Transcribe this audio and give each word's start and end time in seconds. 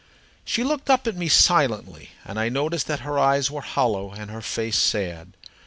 She 0.43 0.63
looked 0.63 0.89
up 0.89 1.05
at 1.05 1.15
me 1.15 1.27
silently, 1.29 2.09
and 2.25 2.39
I 2.39 2.49
noticed 2.49 2.87
that 2.87 3.01
her 3.01 3.19
eyes 3.19 3.51
were 3.51 3.61
hollow, 3.61 4.09
and 4.13 4.31
her 4.31 4.41
face 4.41 4.79
sad. 4.79 5.33